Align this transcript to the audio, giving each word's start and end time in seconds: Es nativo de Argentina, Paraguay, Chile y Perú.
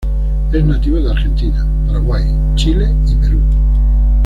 Es 0.51 0.65
nativo 0.65 0.97
de 0.99 1.11
Argentina, 1.11 1.63
Paraguay, 1.85 2.23
Chile 2.55 2.91
y 3.07 3.13
Perú. 3.17 3.39